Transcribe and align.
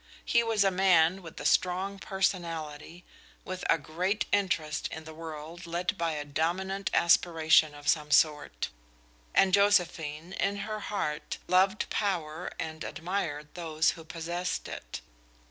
He 0.25 0.41
was 0.41 0.63
a 0.63 0.71
man 0.71 1.21
with 1.21 1.39
a 1.39 1.45
strong 1.45 1.99
personality, 1.99 3.05
with 3.45 3.63
a 3.69 3.77
great 3.77 4.25
interest 4.31 4.87
in 4.91 5.03
the 5.03 5.13
world 5.13 5.67
led 5.67 5.95
by 5.95 6.13
a 6.13 6.25
dominant 6.25 6.89
aspiration 6.91 7.75
of 7.75 7.87
some 7.87 8.09
sort; 8.09 8.69
and 9.35 9.53
Josephine, 9.53 10.33
in 10.33 10.55
her 10.65 10.79
heart, 10.79 11.37
loved 11.47 11.87
power 11.91 12.51
and 12.59 12.83
admired 12.83 13.49
those 13.53 13.91
who 13.91 14.03
possessed 14.03 14.67
it. 14.67 15.01